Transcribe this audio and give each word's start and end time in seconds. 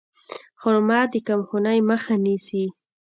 خرما 0.61 0.99
د 1.11 1.15
کمخونۍ 1.27 1.79
مخه 1.89 2.13
نیسي. 2.25 2.65